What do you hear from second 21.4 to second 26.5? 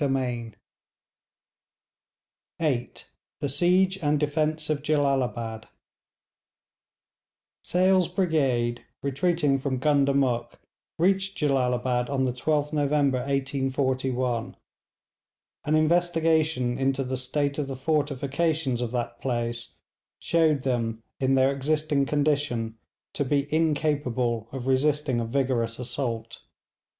existing condition, to be incapable of resisting a vigorous assault.